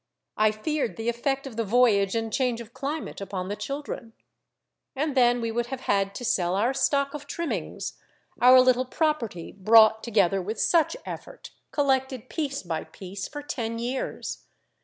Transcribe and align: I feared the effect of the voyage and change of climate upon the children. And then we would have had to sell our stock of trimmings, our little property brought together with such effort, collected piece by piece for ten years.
I 0.35 0.49
feared 0.51 0.95
the 0.97 1.09
effect 1.09 1.45
of 1.45 1.57
the 1.57 1.63
voyage 1.63 2.15
and 2.15 2.33
change 2.33 2.59
of 2.59 2.73
climate 2.73 3.21
upon 3.21 3.49
the 3.49 3.55
children. 3.55 4.13
And 4.95 5.15
then 5.15 5.41
we 5.41 5.51
would 5.51 5.67
have 5.67 5.81
had 5.81 6.15
to 6.15 6.25
sell 6.25 6.55
our 6.55 6.73
stock 6.73 7.13
of 7.13 7.27
trimmings, 7.27 7.99
our 8.41 8.59
little 8.61 8.85
property 8.85 9.51
brought 9.51 10.01
together 10.01 10.41
with 10.41 10.59
such 10.59 10.97
effort, 11.05 11.51
collected 11.69 12.29
piece 12.29 12.63
by 12.63 12.85
piece 12.85 13.27
for 13.27 13.43
ten 13.43 13.77
years. 13.77 14.47